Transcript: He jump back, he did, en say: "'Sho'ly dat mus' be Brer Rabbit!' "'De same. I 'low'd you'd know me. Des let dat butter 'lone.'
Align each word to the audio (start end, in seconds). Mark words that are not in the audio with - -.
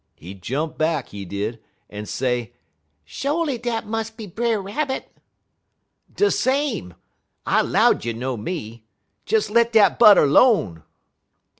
He 0.15 0.33
jump 0.33 0.79
back, 0.79 1.09
he 1.09 1.25
did, 1.25 1.61
en 1.87 2.07
say: 2.07 2.53
"'Sho'ly 3.05 3.59
dat 3.59 3.85
mus' 3.85 4.09
be 4.09 4.25
Brer 4.25 4.59
Rabbit!' 4.59 5.15
"'De 6.11 6.31
same. 6.31 6.95
I 7.45 7.61
'low'd 7.61 8.03
you'd 8.03 8.17
know 8.17 8.35
me. 8.35 8.83
Des 9.27 9.51
let 9.53 9.71
dat 9.71 9.99
butter 9.99 10.25
'lone.' 10.25 10.81